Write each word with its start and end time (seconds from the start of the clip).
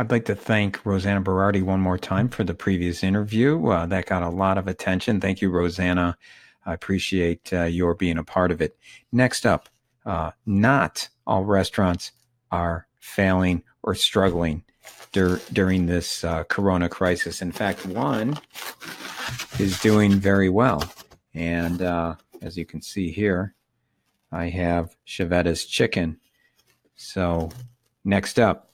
I'd 0.00 0.10
like 0.10 0.24
to 0.24 0.34
thank 0.34 0.86
Rosanna 0.86 1.20
Berardi 1.20 1.62
one 1.62 1.82
more 1.82 1.98
time 1.98 2.30
for 2.30 2.42
the 2.42 2.54
previous 2.54 3.04
interview. 3.04 3.66
Uh, 3.66 3.84
that 3.84 4.06
got 4.06 4.22
a 4.22 4.30
lot 4.30 4.56
of 4.56 4.66
attention. 4.66 5.20
Thank 5.20 5.42
you, 5.42 5.50
Rosanna. 5.50 6.16
I 6.64 6.72
appreciate 6.72 7.52
uh, 7.52 7.64
your 7.64 7.94
being 7.94 8.16
a 8.16 8.24
part 8.24 8.50
of 8.50 8.62
it. 8.62 8.78
Next 9.12 9.44
up, 9.44 9.68
uh, 10.06 10.30
not 10.46 11.10
all 11.26 11.44
restaurants 11.44 12.12
are 12.50 12.86
failing 12.98 13.62
or 13.82 13.94
struggling 13.94 14.64
dur- 15.12 15.42
during 15.52 15.84
this 15.84 16.24
uh, 16.24 16.44
corona 16.44 16.88
crisis. 16.88 17.42
In 17.42 17.52
fact, 17.52 17.84
one 17.84 18.40
is 19.58 19.78
doing 19.80 20.12
very 20.12 20.48
well. 20.48 20.82
And 21.34 21.82
uh, 21.82 22.14
as 22.40 22.56
you 22.56 22.64
can 22.64 22.80
see 22.80 23.10
here, 23.10 23.54
I 24.32 24.46
have 24.46 24.96
Chiavetta's 25.06 25.66
Chicken. 25.66 26.18
So 26.96 27.50
next 28.02 28.40
up, 28.40 28.69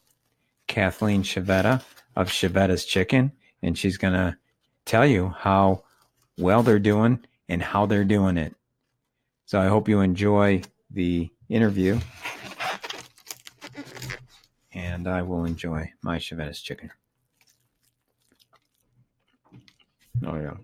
Kathleen 0.77 1.23
Chiavetta 1.23 1.83
of 2.15 2.29
Chiavetta's 2.29 2.85
Chicken, 2.85 3.33
and 3.63 3.79
she's 3.79 3.97
going 3.97 4.13
to 4.13 4.37
tell 4.85 5.07
you 5.07 5.31
how 5.31 5.85
well 6.37 6.63
they're 6.63 6.79
doing 6.79 7.25
and 7.49 7.63
how 7.63 7.87
they're 7.87 8.05
doing 8.05 8.37
it. 8.37 8.55
So 9.47 9.59
I 9.59 9.69
hope 9.69 9.89
you 9.89 10.01
enjoy 10.01 10.61
the 10.91 11.31
interview. 11.49 11.99
And 14.75 15.09
I 15.09 15.23
will 15.23 15.47
enjoy 15.47 15.91
my 16.03 16.19
Chiavetta's 16.19 16.61
chicken. 16.61 16.91
Oh, 20.27 20.37
yeah. 20.37 20.57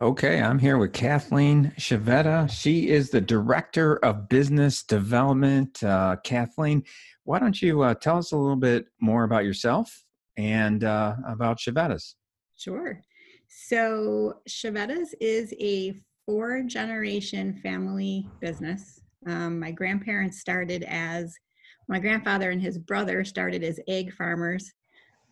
Okay, 0.00 0.40
I'm 0.40 0.60
here 0.60 0.78
with 0.78 0.92
Kathleen 0.92 1.72
Chiavetta. 1.76 2.48
She 2.48 2.88
is 2.88 3.10
the 3.10 3.20
Director 3.20 3.96
of 4.04 4.28
Business 4.28 4.84
Development. 4.84 5.82
Uh, 5.82 6.14
Kathleen, 6.22 6.84
why 7.24 7.40
don't 7.40 7.60
you 7.60 7.82
uh, 7.82 7.94
tell 7.94 8.16
us 8.16 8.30
a 8.30 8.36
little 8.36 8.54
bit 8.54 8.86
more 9.00 9.24
about 9.24 9.44
yourself 9.44 10.04
and 10.36 10.84
uh, 10.84 11.16
about 11.26 11.58
Chiavetta's? 11.58 12.14
Sure. 12.56 13.00
So, 13.48 14.34
Chiavetta's 14.48 15.16
is 15.20 15.52
a 15.58 16.00
four 16.24 16.62
generation 16.62 17.58
family 17.60 18.30
business. 18.40 19.00
Um, 19.26 19.58
my 19.58 19.72
grandparents 19.72 20.38
started 20.38 20.84
as, 20.84 21.34
my 21.88 21.98
grandfather 21.98 22.52
and 22.52 22.62
his 22.62 22.78
brother 22.78 23.24
started 23.24 23.64
as 23.64 23.80
egg 23.88 24.12
farmers. 24.12 24.72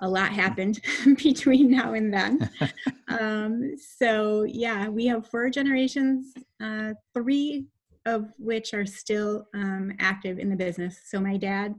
A 0.00 0.08
lot 0.08 0.30
happened 0.30 0.80
between 1.22 1.70
now 1.70 1.94
and 1.94 2.12
then. 2.12 2.50
um, 3.08 3.76
so, 3.78 4.44
yeah, 4.44 4.88
we 4.88 5.06
have 5.06 5.28
four 5.28 5.48
generations, 5.50 6.34
uh, 6.62 6.92
three 7.14 7.66
of 8.04 8.32
which 8.38 8.74
are 8.74 8.86
still 8.86 9.46
um, 9.54 9.92
active 9.98 10.38
in 10.38 10.50
the 10.50 10.56
business. 10.56 11.00
So, 11.06 11.20
my 11.20 11.36
dad 11.36 11.74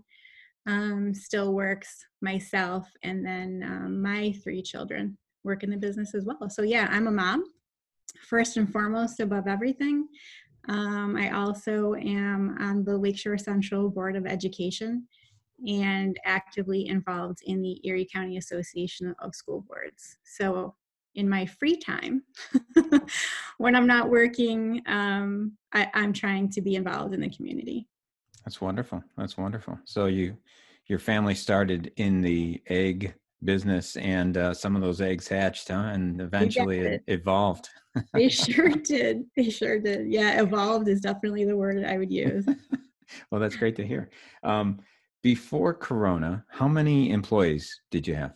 um, 0.66 1.14
still 1.14 1.54
works, 1.54 2.06
myself, 2.22 2.88
and 3.04 3.26
then 3.26 3.64
um, 3.66 4.02
my 4.02 4.34
three 4.44 4.62
children 4.62 5.18
work 5.44 5.64
in 5.64 5.70
the 5.70 5.78
business 5.78 6.16
as 6.16 6.26
well. 6.26 6.50
So, 6.50 6.64
yeah, 6.64 6.88
I'm 6.92 7.08
a 7.08 7.12
mom 7.12 7.44
first 8.28 8.58
and 8.58 8.72
foremost 8.72 9.20
above 9.20 9.48
everything. 9.48 10.08
Um, 10.70 11.16
I 11.16 11.32
also 11.32 11.96
am 11.96 12.58
on 12.60 12.84
the 12.84 12.98
Lakeshore 12.98 13.38
Central 13.38 13.90
Board 13.90 14.16
of 14.16 14.26
Education 14.26 15.08
and 15.66 16.18
actively 16.26 16.88
involved 16.88 17.40
in 17.46 17.62
the 17.62 17.80
Erie 17.88 18.08
County 18.12 18.38
Association 18.38 19.16
of 19.20 19.36
School 19.36 19.62
Boards. 19.68 20.18
So, 20.24 20.76
in 21.16 21.28
my 21.28 21.48
free 21.48 21.76
time, 21.76 22.22
when 23.58 23.76
I'm 23.76 23.88
not 23.88 24.10
working, 24.10 24.84
um, 24.86 25.54
I, 25.74 25.90
I'm 25.96 26.14
trying 26.14 26.50
to 26.52 26.62
be 26.62 26.76
involved 26.76 27.16
in 27.16 27.22
the 27.22 27.30
community. 27.30 27.88
That's 28.46 28.62
wonderful. 28.62 29.04
That's 29.18 29.36
wonderful. 29.36 29.80
So 29.84 30.06
you, 30.06 30.38
your 30.86 31.00
family 31.00 31.34
started 31.34 31.92
in 31.98 32.22
the 32.22 32.62
egg 32.68 33.16
business 33.44 33.96
and 33.98 34.38
uh, 34.38 34.54
some 34.54 34.76
of 34.76 34.82
those 34.82 35.02
eggs 35.02 35.28
hatched 35.28 35.68
huh? 35.68 35.90
and 35.94 36.22
eventually 36.22 36.80
it 36.80 37.04
evolved 37.08 37.70
they 38.14 38.30
sure 38.30 38.70
did 38.70 39.24
they 39.36 39.50
sure 39.50 39.80
did 39.80 40.12
yeah 40.12 40.42
evolved 40.42 40.88
is 40.88 41.02
definitely 41.02 41.46
the 41.46 41.56
word 41.56 41.84
i 41.86 41.98
would 41.98 42.12
use 42.12 42.46
well 43.32 43.40
that's 43.40 43.56
great 43.56 43.76
to 43.76 43.86
hear 43.86 44.10
um, 44.44 44.80
before 45.22 45.74
corona 45.74 46.44
how 46.50 46.68
many 46.68 47.12
employees 47.12 47.82
did 47.92 48.08
you 48.08 48.16
have 48.16 48.34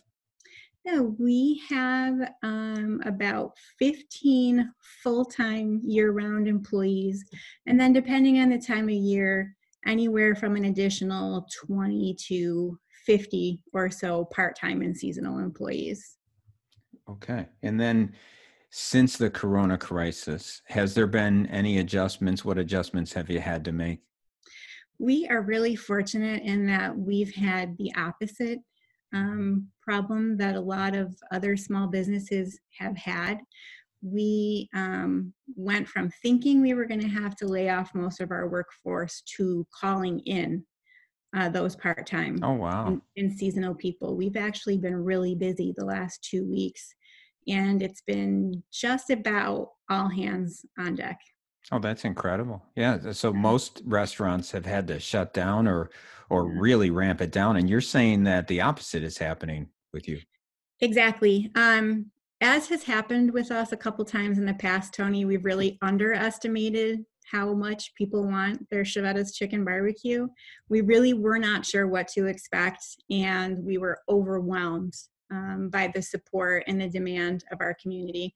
no, 0.84 1.14
we 1.18 1.62
have 1.68 2.32
um, 2.42 3.00
about 3.04 3.52
15 3.78 4.68
full-time 5.04 5.80
year-round 5.84 6.48
employees 6.48 7.24
and 7.66 7.78
then 7.78 7.92
depending 7.92 8.40
on 8.40 8.48
the 8.48 8.58
time 8.58 8.88
of 8.88 8.94
year 8.94 9.54
anywhere 9.86 10.34
from 10.34 10.56
an 10.56 10.64
additional 10.64 11.46
20 11.66 12.16
to 12.26 12.78
50 13.06 13.60
or 13.72 13.90
so 13.90 14.24
part-time 14.26 14.82
and 14.82 14.96
seasonal 14.96 15.38
employees. 15.38 16.16
Okay. 17.08 17.46
And 17.62 17.80
then 17.80 18.12
since 18.70 19.16
the 19.16 19.30
corona 19.30 19.78
crisis, 19.78 20.62
has 20.66 20.94
there 20.94 21.06
been 21.06 21.46
any 21.46 21.78
adjustments? 21.78 22.44
What 22.44 22.58
adjustments 22.58 23.12
have 23.12 23.30
you 23.30 23.40
had 23.40 23.64
to 23.66 23.72
make? 23.72 24.00
We 24.98 25.26
are 25.28 25.42
really 25.42 25.76
fortunate 25.76 26.42
in 26.42 26.66
that 26.66 26.96
we've 26.96 27.34
had 27.34 27.76
the 27.78 27.92
opposite 27.96 28.60
um, 29.12 29.68
problem 29.82 30.36
that 30.38 30.54
a 30.54 30.60
lot 30.60 30.94
of 30.94 31.14
other 31.32 31.56
small 31.56 31.86
businesses 31.86 32.58
have 32.78 32.96
had. 32.96 33.38
We 34.00 34.68
um, 34.74 35.32
went 35.54 35.86
from 35.88 36.10
thinking 36.22 36.60
we 36.60 36.74
were 36.74 36.86
going 36.86 37.00
to 37.00 37.08
have 37.08 37.36
to 37.36 37.46
lay 37.46 37.68
off 37.70 37.94
most 37.94 38.20
of 38.20 38.30
our 38.30 38.48
workforce 38.48 39.22
to 39.36 39.66
calling 39.78 40.20
in 40.20 40.64
uh, 41.36 41.48
those 41.48 41.76
part 41.76 42.06
time. 42.06 42.38
Oh, 42.42 42.54
wow. 42.54 42.86
And, 42.86 43.00
and, 43.16 43.32
seasonal 43.32 43.74
people. 43.74 44.16
We've 44.16 44.36
actually 44.36 44.76
been 44.76 44.96
really 44.96 45.34
busy 45.34 45.72
the 45.76 45.84
last 45.84 46.22
two 46.28 46.44
weeks, 46.44 46.94
and 47.48 47.82
it's 47.82 48.02
been 48.02 48.62
just 48.72 49.10
about 49.10 49.68
all 49.88 50.08
hands 50.08 50.66
on 50.78 50.96
deck. 50.96 51.18
Oh, 51.70 51.78
that's 51.78 52.04
incredible. 52.04 52.62
Yeah. 52.76 53.12
So 53.12 53.32
most 53.32 53.82
restaurants 53.84 54.50
have 54.50 54.66
had 54.66 54.88
to 54.88 54.98
shut 54.98 55.32
down 55.32 55.68
or 55.68 55.90
or 56.28 56.46
really 56.46 56.90
ramp 56.90 57.20
it 57.20 57.30
down. 57.30 57.56
And 57.56 57.68
you're 57.68 57.82
saying 57.82 58.24
that 58.24 58.48
the 58.48 58.62
opposite 58.62 59.02
is 59.02 59.18
happening 59.18 59.68
with 59.92 60.08
you. 60.08 60.18
Exactly. 60.80 61.50
Um, 61.54 62.10
as 62.40 62.68
has 62.68 62.82
happened 62.82 63.32
with 63.32 63.50
us 63.52 63.70
a 63.72 63.76
couple 63.76 64.04
times 64.04 64.38
in 64.38 64.46
the 64.46 64.54
past, 64.54 64.94
Tony, 64.94 65.24
we've 65.24 65.44
really 65.44 65.78
underestimated 65.82 67.04
how 67.30 67.54
much 67.54 67.94
people 67.94 68.26
want 68.26 68.68
their 68.70 68.82
Chiavetta's 68.82 69.36
chicken 69.36 69.64
barbecue. 69.64 70.26
We 70.68 70.80
really 70.80 71.12
were 71.14 71.38
not 71.38 71.64
sure 71.64 71.86
what 71.86 72.08
to 72.08 72.26
expect, 72.26 72.82
and 73.10 73.62
we 73.62 73.78
were 73.78 73.98
overwhelmed 74.08 74.94
um, 75.30 75.68
by 75.70 75.90
the 75.94 76.02
support 76.02 76.64
and 76.66 76.80
the 76.80 76.88
demand 76.88 77.44
of 77.52 77.60
our 77.60 77.76
community. 77.80 78.34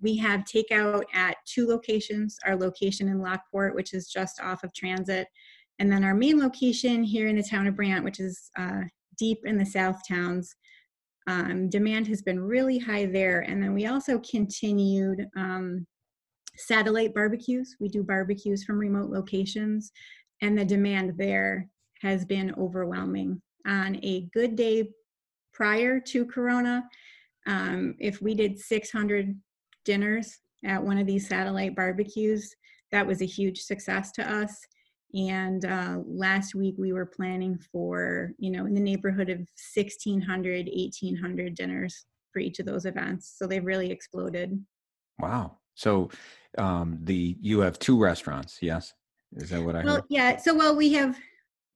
We 0.00 0.16
have 0.18 0.44
takeout 0.44 1.04
at 1.12 1.36
two 1.44 1.66
locations 1.66 2.36
our 2.46 2.56
location 2.56 3.08
in 3.08 3.20
Lockport, 3.20 3.74
which 3.74 3.94
is 3.94 4.08
just 4.08 4.40
off 4.40 4.62
of 4.64 4.72
transit, 4.74 5.26
and 5.78 5.90
then 5.90 6.04
our 6.04 6.14
main 6.14 6.38
location 6.38 7.02
here 7.02 7.28
in 7.28 7.36
the 7.36 7.42
town 7.42 7.66
of 7.66 7.76
Brant, 7.76 8.04
which 8.04 8.20
is 8.20 8.50
uh, 8.58 8.82
deep 9.16 9.38
in 9.44 9.58
the 9.58 9.66
South 9.66 10.00
Towns. 10.08 10.54
Um, 11.26 11.68
demand 11.68 12.06
has 12.08 12.22
been 12.22 12.40
really 12.40 12.78
high 12.78 13.06
there. 13.06 13.40
And 13.40 13.62
then 13.62 13.74
we 13.74 13.86
also 13.86 14.18
continued 14.20 15.26
um, 15.36 15.86
satellite 16.56 17.14
barbecues. 17.14 17.76
We 17.78 17.88
do 17.88 18.02
barbecues 18.02 18.64
from 18.64 18.78
remote 18.78 19.10
locations, 19.10 19.92
and 20.42 20.56
the 20.56 20.64
demand 20.64 21.14
there 21.16 21.68
has 22.00 22.24
been 22.24 22.54
overwhelming. 22.56 23.40
On 23.66 23.96
a 24.02 24.28
good 24.32 24.56
day 24.56 24.90
prior 25.52 26.00
to 26.00 26.24
Corona, 26.24 26.84
um, 27.46 27.94
if 27.98 28.22
we 28.22 28.34
did 28.34 28.58
600 28.58 29.36
dinners 29.88 30.40
at 30.66 30.82
one 30.82 30.98
of 30.98 31.06
these 31.06 31.26
satellite 31.26 31.74
barbecues, 31.74 32.54
that 32.92 33.06
was 33.06 33.22
a 33.22 33.26
huge 33.26 33.62
success 33.62 34.12
to 34.12 34.30
us. 34.30 34.54
And 35.14 35.64
uh, 35.64 36.00
last 36.06 36.54
week 36.54 36.74
we 36.76 36.92
were 36.92 37.06
planning 37.06 37.58
for, 37.72 38.32
you 38.38 38.50
know, 38.50 38.66
in 38.66 38.74
the 38.74 38.80
neighborhood 38.80 39.30
of 39.30 39.38
1,600, 39.74 40.66
1,800 40.66 41.54
dinners 41.54 42.04
for 42.30 42.40
each 42.40 42.58
of 42.58 42.66
those 42.66 42.84
events. 42.84 43.34
So 43.38 43.46
they've 43.46 43.64
really 43.64 43.90
exploded. 43.90 44.62
Wow. 45.18 45.56
So 45.74 46.10
um, 46.58 46.98
the 47.04 47.38
you 47.40 47.60
have 47.60 47.78
two 47.78 47.98
restaurants, 47.98 48.58
yes? 48.60 48.92
Is 49.36 49.48
that 49.48 49.62
what 49.62 49.74
I 49.74 49.84
well, 49.84 49.94
heard? 49.96 50.04
Yeah. 50.10 50.36
So 50.36 50.54
well, 50.54 50.76
we 50.76 50.92
have 50.92 51.16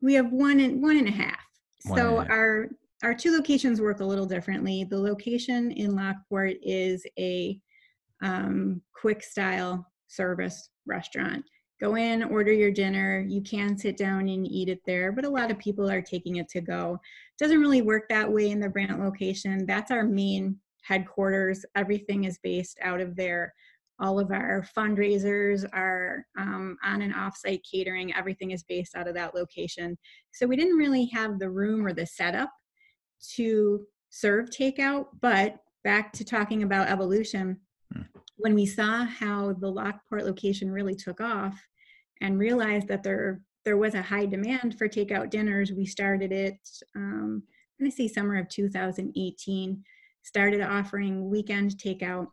we 0.02 0.12
have 0.14 0.30
one 0.30 0.60
and 0.60 0.82
one 0.82 0.98
and 0.98 1.08
a 1.08 1.12
half. 1.12 1.40
One 1.84 1.98
so 1.98 2.16
a 2.18 2.20
half. 2.20 2.30
our 2.30 2.68
our 3.02 3.14
two 3.14 3.34
locations 3.34 3.80
work 3.80 4.00
a 4.00 4.04
little 4.04 4.26
differently. 4.26 4.84
The 4.84 4.98
location 4.98 5.70
in 5.70 5.96
Lockport 5.96 6.56
is 6.62 7.06
a 7.18 7.58
um, 8.22 8.80
quick 8.98 9.22
style 9.22 9.86
service 10.06 10.70
restaurant. 10.86 11.44
Go 11.80 11.96
in, 11.96 12.22
order 12.22 12.52
your 12.52 12.70
dinner. 12.70 13.24
You 13.28 13.42
can 13.42 13.76
sit 13.76 13.96
down 13.96 14.28
and 14.28 14.46
eat 14.46 14.68
it 14.68 14.80
there, 14.86 15.10
but 15.10 15.24
a 15.24 15.30
lot 15.30 15.50
of 15.50 15.58
people 15.58 15.90
are 15.90 16.02
taking 16.02 16.36
it 16.36 16.48
to 16.50 16.60
go. 16.60 16.98
It 17.02 17.42
doesn't 17.42 17.60
really 17.60 17.82
work 17.82 18.04
that 18.08 18.30
way 18.30 18.50
in 18.50 18.60
the 18.60 18.68
Brant 18.68 19.00
location. 19.00 19.66
That's 19.66 19.90
our 19.90 20.04
main 20.04 20.58
headquarters. 20.82 21.64
Everything 21.74 22.24
is 22.24 22.38
based 22.42 22.78
out 22.82 23.00
of 23.00 23.16
there 23.16 23.52
all 24.02 24.18
of 24.18 24.32
our 24.32 24.66
fundraisers, 24.76 25.64
our 25.72 26.26
um, 26.36 26.76
on 26.84 27.02
and 27.02 27.14
off 27.14 27.36
site 27.36 27.62
catering, 27.70 28.12
everything 28.14 28.50
is 28.50 28.64
based 28.64 28.96
out 28.96 29.06
of 29.06 29.14
that 29.14 29.34
location. 29.34 29.96
So 30.32 30.46
we 30.46 30.56
didn't 30.56 30.76
really 30.76 31.06
have 31.12 31.38
the 31.38 31.50
room 31.50 31.86
or 31.86 31.92
the 31.92 32.04
setup 32.04 32.50
to 33.36 33.86
serve 34.10 34.50
takeout. 34.50 35.06
But 35.20 35.56
back 35.84 36.12
to 36.14 36.24
talking 36.24 36.64
about 36.64 36.88
evolution, 36.88 37.60
when 38.36 38.54
we 38.54 38.66
saw 38.66 39.04
how 39.04 39.52
the 39.52 39.70
Lockport 39.70 40.24
location 40.24 40.70
really 40.70 40.94
took 40.94 41.20
off 41.20 41.60
and 42.20 42.38
realized 42.38 42.88
that 42.88 43.02
there 43.02 43.40
there 43.64 43.76
was 43.76 43.94
a 43.94 44.02
high 44.02 44.26
demand 44.26 44.76
for 44.76 44.88
takeout 44.88 45.30
dinners, 45.30 45.70
we 45.70 45.86
started 45.86 46.32
it. 46.32 46.58
Um, 46.96 47.42
I'm 47.46 47.84
going 47.84 47.90
to 47.90 47.96
say 47.96 48.08
summer 48.08 48.36
of 48.36 48.48
2018. 48.48 49.84
Started 50.24 50.60
offering 50.60 51.30
weekend 51.30 51.72
takeout 51.72 52.26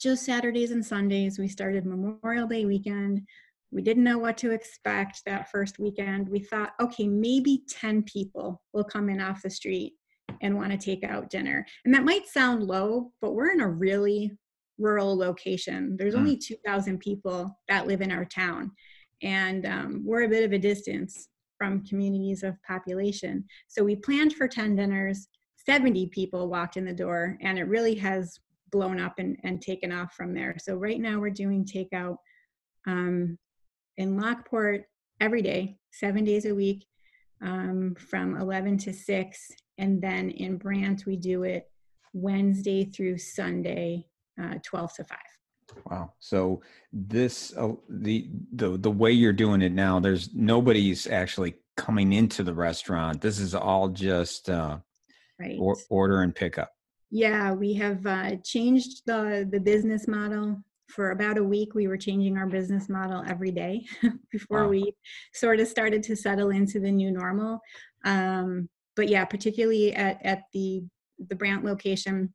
just 0.00 0.24
Saturdays 0.24 0.70
and 0.70 0.84
Sundays. 0.84 1.38
We 1.38 1.46
started 1.46 1.84
Memorial 1.84 2.46
Day 2.46 2.64
weekend. 2.64 3.22
We 3.70 3.82
didn't 3.82 4.04
know 4.04 4.18
what 4.18 4.38
to 4.38 4.50
expect 4.50 5.22
that 5.26 5.50
first 5.50 5.78
weekend. 5.78 6.28
We 6.28 6.40
thought, 6.40 6.72
okay, 6.80 7.06
maybe 7.06 7.62
10 7.68 8.02
people 8.04 8.62
will 8.72 8.84
come 8.84 9.08
in 9.08 9.20
off 9.20 9.42
the 9.42 9.50
street 9.50 9.92
and 10.40 10.56
want 10.56 10.72
to 10.72 10.78
take 10.78 11.04
out 11.04 11.30
dinner. 11.30 11.66
And 11.84 11.94
that 11.94 12.04
might 12.04 12.26
sound 12.26 12.64
low, 12.64 13.12
but 13.20 13.34
we're 13.34 13.52
in 13.52 13.60
a 13.60 13.68
really 13.68 14.32
rural 14.80 15.16
location. 15.16 15.96
There's 15.98 16.14
only 16.14 16.34
hmm. 16.34 16.54
2,000 16.54 16.98
people 16.98 17.58
that 17.68 17.86
live 17.86 18.00
in 18.00 18.10
our 18.10 18.24
town. 18.24 18.72
And 19.22 19.66
um, 19.66 20.02
we're 20.04 20.22
a 20.22 20.28
bit 20.28 20.44
of 20.44 20.52
a 20.52 20.58
distance 20.58 21.28
from 21.58 21.84
communities 21.84 22.42
of 22.42 22.60
population. 22.66 23.44
So 23.68 23.84
we 23.84 23.96
planned 23.96 24.32
for 24.32 24.48
10 24.48 24.76
dinners. 24.76 25.28
70 25.66 26.06
people 26.06 26.48
walked 26.48 26.78
in 26.78 26.86
the 26.86 26.92
door, 26.92 27.36
and 27.42 27.58
it 27.58 27.64
really 27.64 27.94
has 27.96 28.40
blown 28.72 28.98
up 28.98 29.14
and, 29.18 29.36
and 29.44 29.60
taken 29.60 29.92
off 29.92 30.14
from 30.14 30.32
there. 30.32 30.56
So 30.58 30.76
right 30.76 30.98
now 30.98 31.20
we're 31.20 31.30
doing 31.30 31.66
takeout 31.66 32.16
um, 32.86 33.38
in 33.98 34.18
Lockport 34.18 34.84
every 35.20 35.42
day, 35.42 35.76
seven 35.92 36.24
days 36.24 36.46
a 36.46 36.54
week, 36.54 36.86
um, 37.42 37.94
from 37.98 38.36
11 38.36 38.78
to 38.78 38.92
6. 38.92 39.48
And 39.76 40.00
then 40.00 40.30
in 40.30 40.56
Brant, 40.56 41.04
we 41.06 41.16
do 41.16 41.42
it 41.42 41.70
Wednesday 42.12 42.84
through 42.84 43.18
Sunday, 43.18 44.06
uh, 44.42 44.54
12 44.64 44.94
to 44.94 45.04
5. 45.04 45.18
Wow. 45.86 46.12
So 46.18 46.62
this 46.92 47.56
uh, 47.56 47.72
the 47.88 48.28
the 48.52 48.76
the 48.76 48.90
way 48.90 49.12
you're 49.12 49.32
doing 49.32 49.62
it 49.62 49.72
now, 49.72 50.00
there's 50.00 50.34
nobody's 50.34 51.06
actually 51.06 51.54
coming 51.76 52.12
into 52.12 52.42
the 52.42 52.54
restaurant. 52.54 53.20
This 53.20 53.38
is 53.38 53.54
all 53.54 53.88
just 53.88 54.50
uh, 54.50 54.78
right. 55.38 55.56
Or, 55.58 55.76
order 55.88 56.22
and 56.22 56.34
pickup. 56.34 56.70
Yeah, 57.10 57.52
we 57.52 57.74
have 57.74 58.06
uh, 58.06 58.36
changed 58.44 59.02
the 59.06 59.48
the 59.50 59.60
business 59.60 60.06
model 60.06 60.62
for 60.88 61.12
about 61.12 61.38
a 61.38 61.44
week. 61.44 61.74
We 61.74 61.86
were 61.86 61.96
changing 61.96 62.36
our 62.36 62.46
business 62.46 62.88
model 62.88 63.22
every 63.26 63.52
day 63.52 63.86
before 64.32 64.64
wow. 64.64 64.70
we 64.70 64.92
sort 65.32 65.60
of 65.60 65.68
started 65.68 66.02
to 66.04 66.16
settle 66.16 66.50
into 66.50 66.80
the 66.80 66.90
new 66.90 67.10
normal. 67.10 67.60
Um, 68.04 68.68
but 68.96 69.08
yeah, 69.08 69.24
particularly 69.24 69.94
at 69.94 70.24
at 70.24 70.42
the 70.52 70.82
the 71.28 71.36
Brant 71.36 71.64
location, 71.64 72.32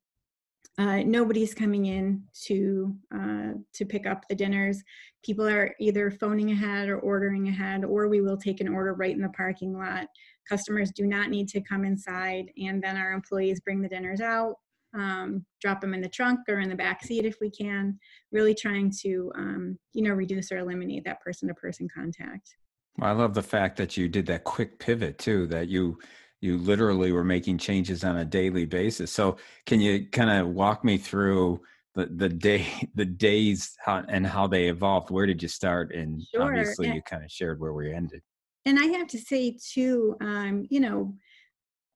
uh, 0.78 0.98
nobody's 1.06 1.54
coming 1.54 1.86
in 1.86 2.22
to 2.46 2.94
uh, 3.14 3.54
to 3.74 3.86
pick 3.86 4.06
up 4.06 4.28
the 4.28 4.36
dinners. 4.36 4.84
People 5.24 5.48
are 5.48 5.74
either 5.80 6.12
phoning 6.12 6.52
ahead 6.52 6.90
or 6.90 7.00
ordering 7.00 7.48
ahead, 7.48 7.86
or 7.86 8.08
we 8.08 8.22
will 8.22 8.38
take 8.38 8.60
an 8.62 8.68
order 8.68 8.94
right 8.94 9.16
in 9.16 9.22
the 9.22 9.30
parking 9.30 9.78
lot. 9.78 10.08
Customers 10.48 10.92
do 10.92 11.06
not 11.06 11.30
need 11.30 11.48
to 11.50 11.62
come 11.62 11.86
inside, 11.86 12.52
and 12.62 12.84
then 12.84 12.98
our 12.98 13.14
employees 13.14 13.62
bring 13.62 13.82
the 13.82 13.90
dinners 13.90 14.22
out 14.22 14.56
um, 14.96 15.46
drop 15.62 15.82
them 15.82 15.94
in 15.94 16.02
the 16.02 16.10
trunk 16.10 16.40
or 16.48 16.60
in 16.60 16.70
the 16.70 16.76
back 16.76 17.04
seat 17.04 17.26
if 17.26 17.38
we 17.42 17.50
can, 17.50 18.00
really 18.32 18.56
trying 18.56 18.92
to, 19.02 19.32
um, 19.36 19.78
you 19.94 20.02
know, 20.02 20.14
reduce 20.14 20.52
or 20.52 20.58
eliminate 20.58 21.04
that 21.06 21.22
person 21.22 21.48
to 21.48 21.54
person 21.54 21.88
contact. 21.94 22.56
Well, 22.98 23.10
I 23.10 23.14
love 23.14 23.34
the 23.34 23.44
fact 23.44 23.78
that 23.78 23.98
you 23.98 24.08
did 24.08 24.26
that 24.28 24.46
quick 24.46 24.80
pivot 24.80 25.18
too, 25.18 25.48
that 25.48 25.68
you, 25.68 25.98
you 26.42 26.58
literally 26.58 27.12
were 27.12 27.24
making 27.24 27.58
changes 27.58 28.04
on 28.04 28.18
a 28.18 28.26
daily 28.26 28.66
basis. 28.66 29.12
So 29.12 29.38
can 29.66 29.80
you 29.80 30.08
kind 30.12 30.30
of 30.30 30.48
walk 30.48 30.84
me 30.84 30.98
through 30.98 31.62
the, 31.96 32.06
the 32.08 32.30
day, 32.30 32.66
the 32.96 33.06
days 33.06 33.76
how, 33.84 34.04
and 34.08 34.26
how 34.26 34.48
they 34.48 34.68
evolved? 34.68 35.12
Where 35.12 35.26
did 35.26 35.42
you 35.42 35.50
start? 35.50 35.94
And 35.94 36.22
sure. 36.34 36.44
obviously 36.44 36.88
and, 36.88 36.96
you 36.96 37.02
kind 37.02 37.24
of 37.24 37.32
shared 37.32 37.60
where 37.60 37.74
we 37.74 37.94
ended. 37.94 38.22
And 38.66 38.80
I 38.80 38.86
have 38.98 39.08
to 39.08 39.18
say 39.18 39.58
too, 39.74 40.16
um, 40.22 40.66
you 40.70 40.80
know, 40.80 41.16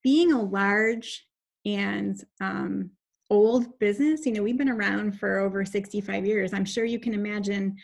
being 0.04 0.32
a 0.32 0.42
large 0.42 1.26
and 1.66 2.24
um, 2.42 2.92
old 3.30 3.78
business. 3.80 4.26
You 4.26 4.34
know, 4.34 4.44
we've 4.44 4.58
been 4.58 4.70
around 4.70 5.20
for 5.20 5.40
over 5.40 5.66
65 5.66 6.26
years. 6.26 6.54
I'm 6.54 6.66
sure 6.66 6.86
you 6.86 7.00
can 7.00 7.14
imagine 7.14 7.76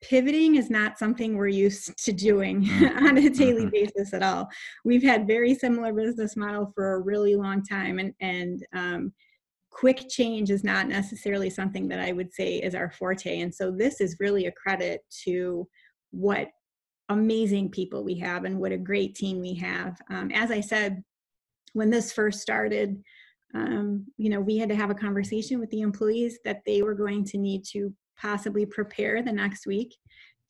pivoting 0.00 0.56
is 0.56 0.70
not 0.70 0.98
something 0.98 1.36
we're 1.36 1.48
used 1.48 1.96
to 2.04 2.12
doing 2.12 2.64
mm-hmm. 2.64 2.98
on 3.06 3.18
a 3.18 3.30
daily 3.30 3.62
mm-hmm. 3.62 3.70
basis 3.70 4.12
at 4.14 4.22
all. 4.22 4.48
We've 4.84 5.02
had 5.02 5.26
very 5.26 5.54
similar 5.54 5.92
business 5.92 6.36
model 6.36 6.72
for 6.74 6.94
a 6.94 7.00
really 7.00 7.36
long 7.36 7.62
time, 7.62 7.98
and 7.98 8.14
and 8.20 8.64
um, 8.74 9.12
quick 9.70 10.08
change 10.08 10.50
is 10.50 10.64
not 10.64 10.88
necessarily 10.88 11.50
something 11.50 11.88
that 11.88 12.00
I 12.00 12.12
would 12.12 12.32
say 12.32 12.56
is 12.56 12.74
our 12.74 12.90
forte. 12.90 13.40
And 13.40 13.54
so 13.54 13.70
this 13.70 14.00
is 14.00 14.16
really 14.18 14.46
a 14.46 14.52
credit 14.52 15.02
to 15.24 15.68
what 16.10 16.48
amazing 17.10 17.70
people 17.70 18.04
we 18.04 18.18
have 18.18 18.44
and 18.44 18.58
what 18.58 18.72
a 18.72 18.78
great 18.78 19.14
team 19.14 19.40
we 19.40 19.54
have. 19.54 20.00
Um, 20.10 20.30
as 20.32 20.50
I 20.50 20.60
said, 20.60 21.02
when 21.74 21.90
this 21.90 22.12
first 22.12 22.40
started, 22.40 23.00
um, 23.54 24.06
you 24.16 24.30
know, 24.30 24.40
we 24.40 24.58
had 24.58 24.68
to 24.68 24.76
have 24.76 24.90
a 24.90 24.94
conversation 24.94 25.60
with 25.60 25.70
the 25.70 25.80
employees 25.80 26.38
that 26.44 26.62
they 26.66 26.82
were 26.82 26.94
going 26.94 27.24
to 27.26 27.38
need 27.38 27.64
to 27.72 27.92
possibly 28.20 28.66
prepare 28.66 29.22
the 29.22 29.32
next 29.32 29.66
week 29.66 29.94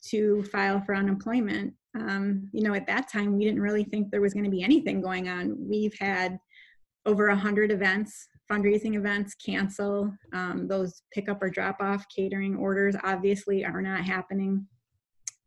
to 0.09 0.43
file 0.43 0.81
for 0.81 0.95
unemployment. 0.95 1.73
Um, 1.95 2.49
you 2.53 2.63
know, 2.63 2.73
at 2.73 2.87
that 2.87 3.11
time, 3.11 3.37
we 3.37 3.45
didn't 3.45 3.61
really 3.61 3.83
think 3.83 4.09
there 4.09 4.21
was 4.21 4.33
going 4.33 4.45
to 4.45 4.51
be 4.51 4.63
anything 4.63 5.01
going 5.01 5.27
on. 5.27 5.55
We've 5.59 5.97
had 5.99 6.39
over 7.05 7.27
a 7.27 7.35
hundred 7.35 7.71
events, 7.71 8.27
fundraising 8.51 8.95
events 8.95 9.35
cancel. 9.35 10.13
Um, 10.33 10.67
those 10.67 11.01
pickup 11.13 11.41
or 11.41 11.49
drop 11.49 11.77
off 11.79 12.05
catering 12.15 12.55
orders 12.55 12.95
obviously 13.03 13.65
are 13.65 13.81
not 13.81 14.03
happening. 14.03 14.67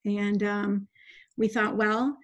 And 0.05 0.43
um, 0.43 0.89
we 1.37 1.49
thought, 1.49 1.77
well, 1.77 2.17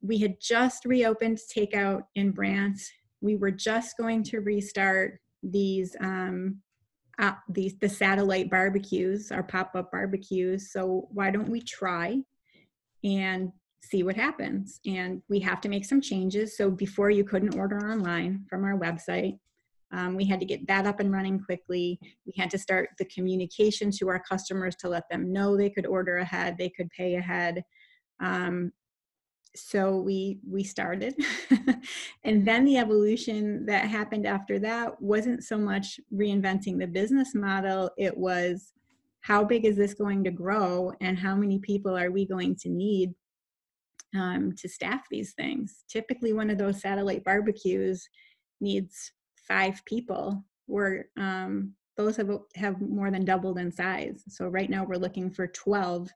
we 0.00 0.18
had 0.18 0.36
just 0.40 0.84
reopened 0.84 1.38
takeout 1.56 2.02
in 2.14 2.32
Brant. 2.32 2.80
We 3.20 3.36
were 3.36 3.50
just 3.50 3.96
going 3.96 4.24
to 4.24 4.40
restart 4.40 5.20
these 5.42 5.94
um, 6.00 6.60
uh, 7.18 7.32
these 7.48 7.74
the 7.80 7.88
satellite 7.88 8.50
barbecues, 8.50 9.30
our 9.30 9.42
pop-up 9.42 9.90
barbecues. 9.90 10.72
So 10.72 11.08
why 11.10 11.30
don't 11.30 11.50
we 11.50 11.60
try 11.60 12.22
and 13.04 13.52
see 13.82 14.02
what 14.02 14.16
happens? 14.16 14.80
And 14.86 15.22
we 15.28 15.40
have 15.40 15.60
to 15.62 15.68
make 15.68 15.84
some 15.84 16.00
changes. 16.00 16.56
So 16.56 16.70
before 16.70 17.10
you 17.10 17.24
couldn't 17.24 17.58
order 17.58 17.78
online 17.78 18.44
from 18.48 18.64
our 18.64 18.78
website. 18.78 19.38
Um, 19.94 20.16
we 20.16 20.24
had 20.24 20.40
to 20.40 20.46
get 20.46 20.66
that 20.68 20.86
up 20.86 21.00
and 21.00 21.12
running 21.12 21.38
quickly. 21.38 21.98
We 22.24 22.32
had 22.38 22.50
to 22.52 22.58
start 22.58 22.90
the 22.98 23.04
communication 23.04 23.90
to 23.98 24.08
our 24.08 24.22
customers 24.26 24.74
to 24.76 24.88
let 24.88 25.04
them 25.10 25.32
know 25.32 25.54
they 25.54 25.68
could 25.68 25.84
order 25.84 26.18
ahead, 26.18 26.56
they 26.56 26.70
could 26.70 26.88
pay 26.90 27.16
ahead. 27.16 27.62
Um, 28.20 28.72
so 29.54 29.96
we 29.96 30.38
we 30.48 30.64
started. 30.64 31.14
And 32.24 32.46
then 32.46 32.64
the 32.64 32.76
evolution 32.76 33.66
that 33.66 33.86
happened 33.86 34.26
after 34.26 34.58
that 34.60 35.00
wasn't 35.02 35.42
so 35.42 35.58
much 35.58 35.98
reinventing 36.14 36.78
the 36.78 36.86
business 36.86 37.34
model 37.34 37.90
it 37.98 38.16
was 38.16 38.72
how 39.20 39.44
big 39.44 39.64
is 39.64 39.76
this 39.76 39.94
going 39.94 40.22
to 40.24 40.30
grow 40.30 40.92
and 41.00 41.18
how 41.18 41.34
many 41.34 41.58
people 41.58 41.96
are 41.96 42.10
we 42.10 42.26
going 42.26 42.56
to 42.56 42.68
need 42.68 43.12
um, 44.16 44.52
to 44.58 44.68
staff 44.68 45.02
these 45.10 45.32
things? 45.32 45.84
Typically 45.88 46.32
one 46.32 46.50
of 46.50 46.58
those 46.58 46.80
satellite 46.80 47.24
barbecues 47.24 48.08
needs 48.60 49.12
five 49.48 49.84
people. 49.84 50.44
Where 50.66 51.06
um, 51.18 51.74
those 51.96 52.16
have, 52.16 52.30
have 52.54 52.80
more 52.80 53.10
than 53.10 53.24
doubled 53.24 53.58
in 53.58 53.70
size. 53.70 54.22
So 54.28 54.46
right 54.46 54.70
now 54.70 54.84
we're 54.84 54.96
looking 54.96 55.30
for 55.30 55.46
12 55.48 56.08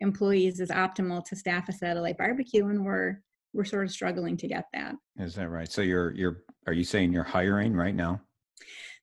employees 0.00 0.60
is 0.60 0.70
optimal 0.70 1.24
to 1.24 1.36
staff 1.36 1.68
a 1.68 1.72
satellite 1.72 2.18
barbecue 2.18 2.66
and 2.66 2.84
we're 2.84 3.20
we're 3.54 3.64
sort 3.64 3.84
of 3.84 3.92
struggling 3.92 4.36
to 4.36 4.48
get 4.48 4.66
that. 4.74 4.96
Is 5.18 5.36
that 5.36 5.48
right? 5.48 5.70
So 5.70 5.80
you're 5.80 6.12
you're 6.14 6.42
are 6.66 6.72
you 6.72 6.84
saying 6.84 7.12
you're 7.12 7.22
hiring 7.22 7.74
right 7.74 7.94
now? 7.94 8.20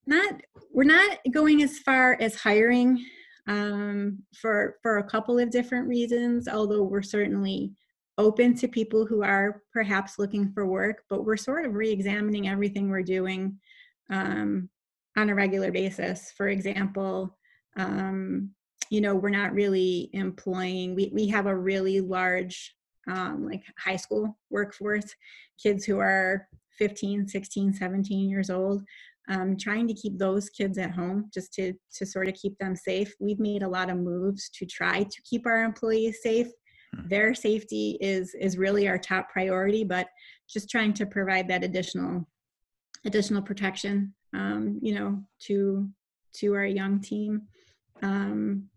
Not 0.06 0.42
we're 0.72 0.84
not 0.84 1.20
going 1.32 1.64
as 1.64 1.80
far 1.80 2.18
as 2.20 2.36
hiring 2.36 3.04
um, 3.48 4.20
for 4.36 4.78
for 4.82 4.98
a 4.98 5.04
couple 5.04 5.40
of 5.40 5.50
different 5.50 5.88
reasons 5.88 6.48
although 6.48 6.84
we're 6.84 7.02
certainly 7.02 7.72
open 8.18 8.54
to 8.56 8.68
people 8.68 9.06
who 9.06 9.24
are 9.24 9.64
perhaps 9.74 10.20
looking 10.20 10.52
for 10.52 10.68
work 10.68 11.04
but 11.10 11.26
we're 11.26 11.38
sort 11.38 11.66
of 11.66 11.74
re-examining 11.74 12.48
everything 12.48 12.90
we're 12.90 13.02
doing 13.02 13.58
um, 14.12 14.70
on 15.18 15.30
a 15.30 15.36
regular 15.36 15.72
basis. 15.72 16.32
For 16.38 16.50
example 16.50 17.38
um, 17.78 18.52
you 18.92 19.02
know 19.02 19.16
we're 19.16 19.30
not 19.30 19.54
really 19.54 20.12
employing 20.14 20.94
we, 20.94 21.10
we 21.14 21.28
have 21.28 21.48
a 21.48 21.58
really 21.58 22.00
large 22.02 22.76
um, 23.10 23.48
like 23.50 23.64
high 23.80 23.96
school 23.96 24.38
workforce 24.52 25.16
kids 25.62 25.84
who 25.86 25.98
are 25.98 26.48
15 26.78 27.28
16 27.28 27.74
17 27.74 28.30
years 28.30 28.52
old 28.52 28.84
um, 29.30 29.56
trying 29.56 29.88
to 29.88 29.94
keep 29.94 30.18
those 30.18 30.50
kids 30.50 30.78
at 30.78 30.92
home 30.92 31.30
just 31.34 31.54
to 31.54 31.74
to 31.96 32.06
sort 32.06 32.28
of 32.28 32.34
keep 32.34 32.58
them 32.58 32.76
safe. 32.76 33.14
We've 33.20 33.40
made 33.40 33.64
a 33.64 33.70
lot 33.70 33.90
of 33.90 33.98
moves 33.98 34.50
to 34.56 34.66
try 34.66 35.04
to 35.04 35.22
keep 35.24 35.46
our 35.46 35.64
employees 35.64 36.20
safe. 36.22 36.48
Hmm. 36.96 37.08
Their 37.08 37.34
safety 37.34 37.98
is 38.02 38.34
is 38.34 38.58
really 38.58 38.88
our 38.88 38.98
top 38.98 39.30
priority, 39.30 39.84
but 39.84 40.08
just 40.50 40.70
trying 40.70 40.94
to 40.94 41.06
provide 41.06 41.48
that 41.50 41.64
additional 41.64 42.28
additional 43.06 43.42
protection, 43.42 44.14
um, 44.34 44.80
you 44.82 44.96
know, 44.96 45.24
to 45.42 45.88
to 46.38 46.54
our 46.56 46.66
young 46.66 47.00
team. 47.00 47.44
Um, 48.02 48.71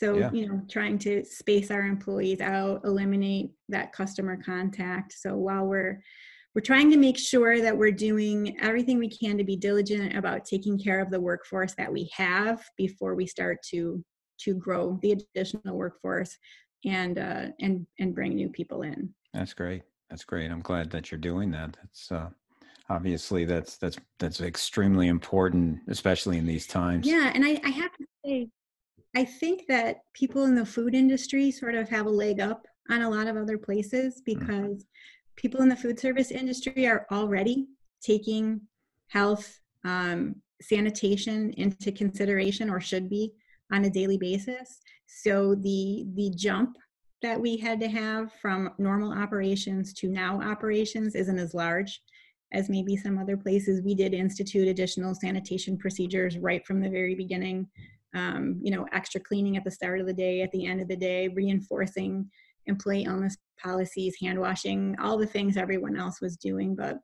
so 0.00 0.16
yeah. 0.16 0.30
you 0.32 0.48
know, 0.48 0.62
trying 0.70 0.98
to 1.00 1.24
space 1.24 1.70
our 1.70 1.82
employees 1.82 2.40
out, 2.40 2.80
eliminate 2.84 3.50
that 3.68 3.92
customer 3.92 4.38
contact. 4.42 5.12
So 5.12 5.36
while 5.36 5.66
we're 5.66 6.02
we're 6.54 6.62
trying 6.62 6.90
to 6.90 6.96
make 6.96 7.18
sure 7.18 7.60
that 7.60 7.76
we're 7.76 7.92
doing 7.92 8.58
everything 8.60 8.98
we 8.98 9.08
can 9.08 9.38
to 9.38 9.44
be 9.44 9.56
diligent 9.56 10.16
about 10.16 10.44
taking 10.44 10.78
care 10.78 11.00
of 11.00 11.10
the 11.10 11.20
workforce 11.20 11.74
that 11.76 11.92
we 11.92 12.10
have 12.14 12.64
before 12.76 13.14
we 13.14 13.26
start 13.26 13.58
to 13.70 14.02
to 14.40 14.54
grow 14.54 14.98
the 15.02 15.12
additional 15.12 15.76
workforce 15.76 16.36
and 16.86 17.18
uh, 17.18 17.48
and 17.60 17.86
and 17.98 18.14
bring 18.14 18.34
new 18.34 18.48
people 18.48 18.82
in. 18.82 19.12
That's 19.34 19.52
great. 19.52 19.82
That's 20.08 20.24
great. 20.24 20.50
I'm 20.50 20.62
glad 20.62 20.90
that 20.90 21.10
you're 21.10 21.20
doing 21.20 21.50
that. 21.50 21.76
That's 21.80 22.10
uh, 22.10 22.30
obviously 22.88 23.44
that's 23.44 23.76
that's 23.76 23.98
that's 24.18 24.40
extremely 24.40 25.08
important, 25.08 25.80
especially 25.88 26.38
in 26.38 26.46
these 26.46 26.66
times. 26.66 27.06
Yeah, 27.06 27.30
and 27.34 27.44
I, 27.44 27.60
I 27.64 27.68
have 27.68 27.92
to 27.92 28.04
say, 28.24 28.48
I 29.16 29.24
think 29.24 29.62
that 29.68 29.98
people 30.14 30.44
in 30.44 30.54
the 30.54 30.66
food 30.66 30.94
industry 30.94 31.50
sort 31.50 31.74
of 31.74 31.88
have 31.88 32.06
a 32.06 32.10
leg 32.10 32.40
up 32.40 32.66
on 32.90 33.02
a 33.02 33.10
lot 33.10 33.26
of 33.26 33.36
other 33.36 33.58
places 33.58 34.22
mm-hmm. 34.26 34.38
because 34.38 34.84
mm 34.84 34.86
people 35.40 35.62
in 35.62 35.68
the 35.68 35.76
food 35.76 35.98
service 35.98 36.30
industry 36.30 36.86
are 36.86 37.06
already 37.10 37.66
taking 38.02 38.60
health, 39.08 39.58
um, 39.84 40.36
sanitation 40.60 41.50
into 41.56 41.90
consideration 41.90 42.68
or 42.68 42.80
should 42.80 43.08
be 43.08 43.32
on 43.72 43.84
a 43.84 43.90
daily 43.90 44.18
basis. 44.18 44.80
So 45.06 45.54
the 45.54 46.06
the 46.14 46.30
jump 46.36 46.76
that 47.22 47.40
we 47.40 47.56
had 47.56 47.80
to 47.80 47.88
have 47.88 48.32
from 48.40 48.70
normal 48.78 49.12
operations 49.12 49.92
to 49.94 50.08
now 50.08 50.40
operations 50.40 51.14
isn't 51.14 51.38
as 51.38 51.54
large 51.54 52.02
as 52.52 52.68
maybe 52.68 52.96
some 52.96 53.18
other 53.18 53.36
places. 53.36 53.82
We 53.82 53.94
did 53.94 54.14
institute 54.14 54.68
additional 54.68 55.14
sanitation 55.14 55.78
procedures 55.78 56.38
right 56.38 56.66
from 56.66 56.80
the 56.80 56.90
very 56.90 57.14
beginning. 57.14 57.68
Um, 58.14 58.58
you 58.62 58.70
know, 58.72 58.86
extra 58.92 59.20
cleaning 59.20 59.56
at 59.56 59.64
the 59.64 59.70
start 59.70 60.00
of 60.00 60.06
the 60.06 60.12
day, 60.12 60.42
at 60.42 60.50
the 60.52 60.66
end 60.66 60.80
of 60.80 60.88
the 60.88 60.96
day, 60.96 61.28
reinforcing 61.28 62.28
employee 62.66 63.04
illness 63.04 63.36
policies, 63.62 64.16
hand 64.20 64.38
washing, 64.40 64.96
all 65.00 65.16
the 65.16 65.26
things 65.26 65.56
everyone 65.56 65.96
else 65.96 66.20
was 66.20 66.36
doing. 66.36 66.74
But 66.74 66.98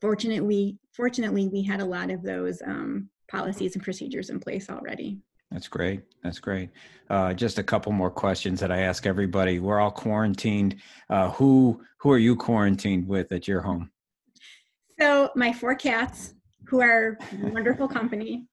fortunately, 0.00 0.78
fortunately, 0.92 1.48
we 1.48 1.62
had 1.62 1.80
a 1.80 1.84
lot 1.84 2.10
of 2.10 2.22
those 2.22 2.62
um, 2.66 3.08
policies 3.30 3.74
and 3.74 3.82
procedures 3.82 4.30
in 4.30 4.40
place 4.40 4.70
already. 4.70 5.18
That's 5.50 5.68
great. 5.68 6.02
That's 6.22 6.38
great. 6.38 6.70
Uh, 7.08 7.32
just 7.32 7.58
a 7.58 7.62
couple 7.62 7.90
more 7.92 8.10
questions 8.10 8.60
that 8.60 8.70
I 8.70 8.80
ask 8.80 9.06
everybody. 9.06 9.60
We're 9.60 9.80
all 9.80 9.90
quarantined. 9.90 10.76
Uh, 11.08 11.30
who 11.30 11.82
who 12.00 12.12
are 12.12 12.18
you 12.18 12.36
quarantined 12.36 13.08
with 13.08 13.32
at 13.32 13.48
your 13.48 13.62
home? 13.62 13.90
So 15.00 15.30
my 15.34 15.52
four 15.52 15.74
cats, 15.74 16.34
who 16.66 16.80
are 16.80 17.18
wonderful 17.40 17.88
company. 17.98 18.46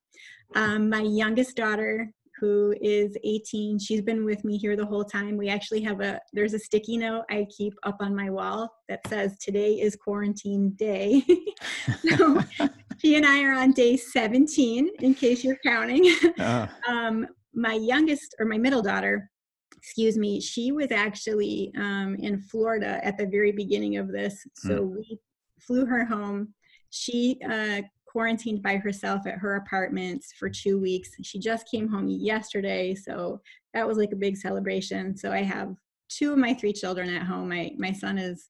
Um, 0.56 0.90
my 0.90 1.02
youngest 1.02 1.56
daughter, 1.56 2.10
who 2.40 2.76
is 2.82 3.16
18. 3.24 3.80
She's 3.80 4.02
been 4.02 4.26
with 4.26 4.44
me 4.44 4.58
here 4.58 4.76
the 4.76 4.86
whole 4.86 5.04
time. 5.04 5.38
We 5.38 5.50
actually 5.50 5.82
have 5.84 6.02
a 6.02 6.20
there's 6.34 6.54
a 6.54 6.60
sticky 6.60 6.98
note 6.98 7.24
I 7.30 7.48
keep 7.56 7.74
up 7.84 7.98
on 8.02 8.16
my 8.16 8.30
wall 8.30 8.70
that 8.90 9.08
says 9.08 9.38
today 9.38 9.80
is 9.80 9.96
quarantine 9.96 10.72
day. 10.72 11.24
so 12.18 12.42
she 13.00 13.16
and 13.16 13.26
I 13.26 13.44
are 13.44 13.54
on 13.54 13.72
day 13.72 13.96
17 13.96 14.90
in 15.00 15.14
case 15.14 15.44
you're 15.44 15.60
counting. 15.66 16.14
Uh. 16.40 16.68
Um, 16.88 17.28
my 17.54 17.74
youngest 17.74 18.36
or 18.38 18.46
my 18.46 18.58
middle 18.58 18.82
daughter, 18.82 19.30
excuse 19.78 20.18
me, 20.18 20.42
she 20.42 20.72
was 20.72 20.92
actually 20.92 21.72
um, 21.78 22.16
in 22.20 22.42
Florida 22.42 23.00
at 23.04 23.18
the 23.18 23.26
very 23.26 23.52
beginning 23.52 23.98
of 23.98 24.12
this. 24.12 24.46
So 24.56 24.70
mm. 24.70 24.96
we 24.98 25.20
flew 25.60 25.86
her 25.86 26.06
home. 26.06 26.54
She 26.90 27.40
uh, 27.50 27.82
quarantined 28.16 28.62
by 28.62 28.78
herself 28.78 29.28
at 29.28 29.38
her 29.38 29.58
apartment 29.58 30.24
for 30.40 30.50
two 30.50 30.80
weeks. 30.80 31.10
She 31.22 31.38
just 31.38 31.70
came 31.70 31.90
home 31.90 32.08
yesterday, 32.08 32.96
so 32.96 33.42
that 33.74 33.86
was 33.86 33.98
like 33.98 34.14
a 34.14 34.16
big 34.16 34.38
celebration. 34.38 35.18
So 35.18 35.34
I 35.34 35.42
have 35.42 35.76
two 36.08 36.32
of 36.32 36.38
my 36.38 36.54
three 36.54 36.72
children 36.72 37.10
at 37.14 37.24
home. 37.24 37.50
My 37.50 37.74
my 37.78 37.92
son 37.92 38.18
is 38.18 38.48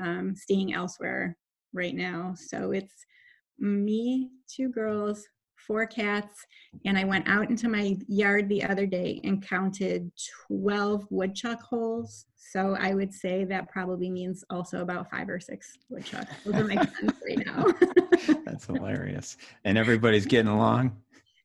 um, 0.00 0.36
staying 0.36 0.74
elsewhere 0.74 1.36
right 1.72 1.92
now, 1.92 2.34
so 2.36 2.70
it's 2.70 2.94
me, 3.58 4.30
two 4.48 4.68
girls, 4.68 5.26
four 5.66 5.86
cats, 5.86 6.46
and 6.84 6.98
I 6.98 7.04
went 7.04 7.28
out 7.28 7.50
into 7.50 7.68
my 7.68 7.96
yard 8.08 8.48
the 8.48 8.64
other 8.64 8.86
day 8.86 9.20
and 9.24 9.46
counted 9.46 10.10
12 10.48 11.06
woodchuck 11.10 11.62
holes. 11.62 12.26
So 12.36 12.76
I 12.78 12.94
would 12.94 13.12
say 13.12 13.44
that 13.44 13.68
probably 13.68 14.10
means 14.10 14.44
also 14.50 14.80
about 14.80 15.10
five 15.10 15.28
or 15.28 15.38
six 15.38 15.78
woodchucks. 15.88 16.32
Those 16.44 16.54
are 16.56 16.64
my 16.64 16.76
friends 16.86 17.14
right 17.26 17.46
now. 17.46 17.66
That's 18.44 18.66
hilarious. 18.66 19.36
And 19.64 19.78
everybody's 19.78 20.26
getting 20.26 20.50
along? 20.50 20.96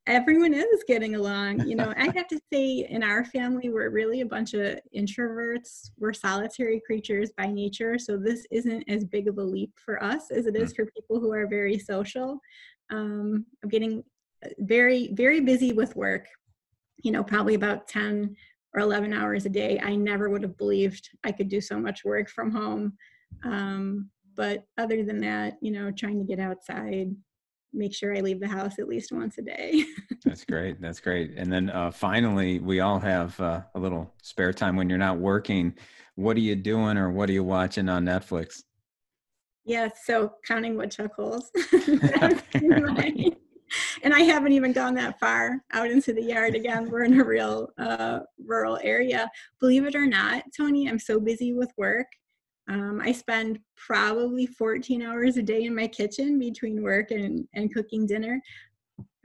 Everyone 0.07 0.53
is 0.53 0.83
getting 0.87 1.15
along. 1.15 1.67
You 1.67 1.75
know, 1.75 1.91
I 1.97 2.05
have 2.15 2.27
to 2.27 2.39
say, 2.53 2.85
in 2.87 3.01
our 3.01 3.25
family, 3.25 3.69
we're 3.69 3.89
really 3.89 4.21
a 4.21 4.25
bunch 4.25 4.53
of 4.53 4.79
introverts. 4.95 5.89
We're 5.97 6.13
solitary 6.13 6.79
creatures 6.85 7.31
by 7.35 7.47
nature. 7.47 7.97
So 7.97 8.15
this 8.15 8.45
isn't 8.51 8.83
as 8.87 9.03
big 9.03 9.27
of 9.27 9.39
a 9.39 9.43
leap 9.43 9.71
for 9.83 10.03
us 10.03 10.29
as 10.29 10.45
it 10.45 10.55
is 10.55 10.71
mm. 10.71 10.75
for 10.75 10.85
people 10.85 11.19
who 11.19 11.31
are 11.33 11.47
very 11.47 11.79
social 11.79 12.39
um, 12.91 13.45
I'm 13.63 13.69
getting 13.69 14.03
uh, 14.43 14.49
very, 14.59 15.09
very 15.13 15.41
busy 15.41 15.73
with 15.73 15.95
work, 15.95 16.27
you 17.03 17.11
know, 17.11 17.23
probably 17.23 17.55
about 17.55 17.87
10 17.87 18.35
or 18.73 18.81
11 18.81 19.13
hours 19.13 19.45
a 19.45 19.49
day. 19.49 19.79
I 19.81 19.95
never 19.95 20.29
would 20.29 20.43
have 20.43 20.57
believed 20.57 21.09
I 21.23 21.31
could 21.31 21.49
do 21.49 21.61
so 21.61 21.79
much 21.79 22.03
work 22.03 22.29
from 22.29 22.51
home. 22.51 22.93
Um, 23.43 24.09
but 24.35 24.65
other 24.77 25.03
than 25.03 25.19
that, 25.19 25.57
you 25.61 25.71
know, 25.71 25.91
trying 25.91 26.19
to 26.19 26.25
get 26.25 26.39
outside, 26.39 27.15
make 27.73 27.93
sure 27.93 28.15
I 28.15 28.21
leave 28.21 28.39
the 28.39 28.47
house 28.47 28.79
at 28.79 28.87
least 28.87 29.11
once 29.11 29.37
a 29.37 29.41
day. 29.41 29.85
That's 30.25 30.45
great. 30.45 30.81
That's 30.81 30.99
great. 30.99 31.33
And 31.37 31.51
then 31.51 31.69
uh, 31.69 31.91
finally, 31.91 32.59
we 32.59 32.79
all 32.79 32.99
have 32.99 33.39
uh, 33.39 33.61
a 33.75 33.79
little 33.79 34.13
spare 34.21 34.53
time 34.53 34.75
when 34.75 34.89
you're 34.89 34.97
not 34.97 35.19
working. 35.19 35.73
What 36.15 36.37
are 36.37 36.41
you 36.41 36.55
doing 36.55 36.97
or 36.97 37.09
what 37.09 37.29
are 37.29 37.33
you 37.33 37.43
watching 37.43 37.89
on 37.89 38.05
Netflix? 38.05 38.63
Yeah, 39.65 39.89
so 40.03 40.33
counting 40.45 40.77
woodchuck 40.77 41.15
holes. 41.15 41.51
and 44.03 44.13
I 44.13 44.21
haven't 44.21 44.51
even 44.51 44.73
gone 44.73 44.93
that 44.95 45.19
far 45.19 45.63
out 45.73 45.89
into 45.89 46.13
the 46.13 46.21
yard 46.21 46.55
again. 46.55 46.89
We're 46.89 47.03
in 47.03 47.19
a 47.19 47.23
real 47.23 47.69
uh, 47.77 48.19
rural 48.37 48.79
area. 48.83 49.29
Believe 49.59 49.85
it 49.85 49.95
or 49.95 50.05
not, 50.05 50.43
Tony, 50.55 50.87
I'm 50.87 50.99
so 50.99 51.19
busy 51.19 51.53
with 51.53 51.71
work. 51.77 52.07
Um, 52.67 52.99
I 53.03 53.11
spend 53.11 53.59
probably 53.75 54.45
14 54.45 55.01
hours 55.01 55.37
a 55.37 55.43
day 55.43 55.63
in 55.63 55.75
my 55.75 55.87
kitchen 55.87 56.39
between 56.39 56.81
work 56.81 57.11
and, 57.11 57.47
and 57.53 57.73
cooking 57.73 58.07
dinner 58.07 58.41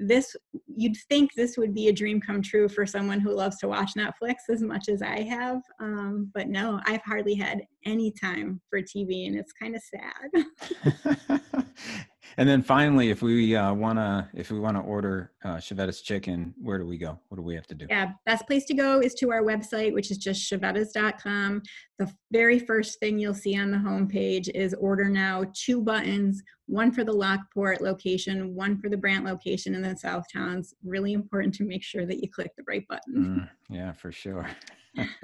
this 0.01 0.35
you'd 0.67 0.97
think 1.09 1.31
this 1.35 1.59
would 1.59 1.75
be 1.75 1.89
a 1.89 1.93
dream 1.93 2.21
come 2.21 2.41
true 2.41 2.69
for 2.69 2.87
someone 2.87 3.21
who 3.21 3.33
loves 3.33 3.59
to 3.59 3.69
watch 3.69 3.93
netflix 3.97 4.37
as 4.49 4.63
much 4.63 4.89
as 4.89 5.03
i 5.03 5.21
have 5.21 5.61
um, 5.81 6.31
but 6.35 6.49
no 6.49 6.81
i've 6.87 7.03
hardly 7.03 7.35
had 7.35 7.63
any 7.85 8.11
time 8.11 8.61
for 8.69 8.81
tv 8.81 9.27
and 9.27 9.37
it's 9.37 9.53
kind 9.53 9.77
of 9.77 9.83
sad 9.83 11.43
And 12.37 12.49
then 12.49 12.63
finally, 12.63 13.11
if 13.11 13.23
we 13.23 13.57
uh, 13.57 13.73
wanna 13.73 14.29
if 14.35 14.51
we 14.51 14.59
wanna 14.59 14.81
order 14.81 15.33
uh, 15.45 15.57
Chiavettas 15.57 16.03
chicken, 16.03 16.55
where 16.61 16.79
do 16.79 16.87
we 16.87 16.99
go? 16.99 17.19
What 17.29 17.37
do 17.37 17.43
we 17.43 17.55
have 17.55 17.67
to 17.69 17.75
do? 17.75 17.87
Yeah, 17.89 18.13
best 18.27 18.47
place 18.47 18.65
to 18.67 18.75
go 18.75 19.01
is 19.01 19.15
to 19.15 19.31
our 19.31 19.43
website, 19.43 19.93
which 19.93 20.11
is 20.11 20.19
just 20.19 20.51
chiavettas.com. 20.51 21.63
The 21.99 22.13
very 22.31 22.59
first 22.59 22.99
thing 23.01 23.19
you'll 23.19 23.35
see 23.35 23.59
on 23.59 23.71
the 23.71 23.79
homepage 23.79 24.49
is 24.55 24.75
order 24.75 25.09
now. 25.09 25.45
Two 25.55 25.81
buttons, 25.83 26.43
one 26.67 26.93
for 26.93 27.05
the 27.05 27.13
Lockport 27.13 27.81
location, 27.81 28.55
one 28.55 28.79
for 28.79 28.89
the 28.89 28.97
Brant 28.97 29.25
location 29.25 29.75
in 29.75 29.83
the 29.83 29.97
South 29.97 30.25
Towns. 30.33 30.75
Really 30.85 31.13
important 31.13 31.55
to 31.57 31.65
make 31.65 31.83
sure 31.83 32.07
that 32.07 32.23
you 32.23 32.31
click 32.31 32.53
the 32.57 32.65
right 32.69 32.87
button. 32.89 33.49
Mm, 33.71 33.75
yeah, 33.75 33.93
for 33.93 34.13
sure. 34.13 34.49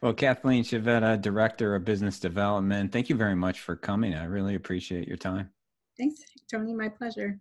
well, 0.00 0.12
Kathleen 0.14 0.62
Chiavetta, 0.62 1.20
Director 1.20 1.74
of 1.74 1.84
Business 1.84 2.20
Development, 2.20 2.92
thank 2.92 3.08
you 3.08 3.16
very 3.16 3.34
much 3.34 3.60
for 3.60 3.74
coming. 3.74 4.14
I 4.14 4.24
really 4.24 4.54
appreciate 4.54 5.08
your 5.08 5.16
time. 5.16 5.50
Thanks, 5.98 6.20
Tony. 6.50 6.74
My 6.74 6.88
pleasure. 6.88 7.40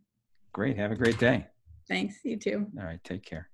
Great. 0.53 0.77
Have 0.77 0.91
a 0.91 0.95
great 0.95 1.17
day. 1.19 1.47
Thanks. 1.87 2.19
You 2.23 2.37
too. 2.37 2.67
All 2.79 2.85
right. 2.85 3.03
Take 3.03 3.25
care. 3.25 3.49